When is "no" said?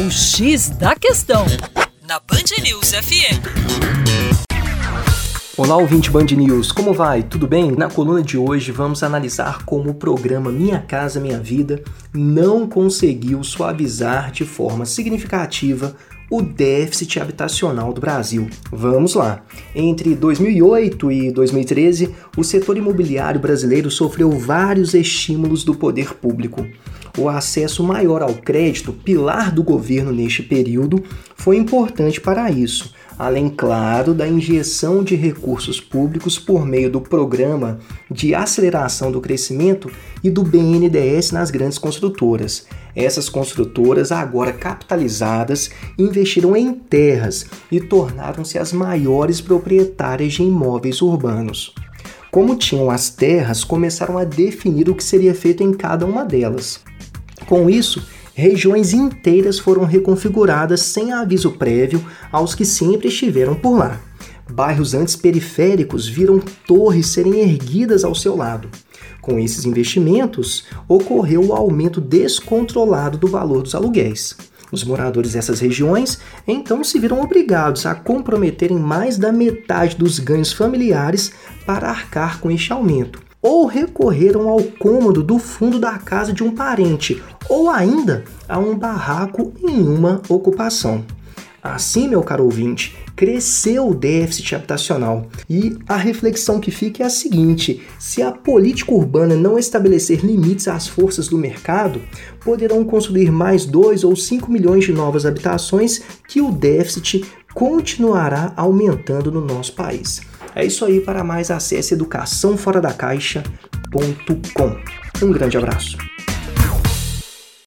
109.30-109.40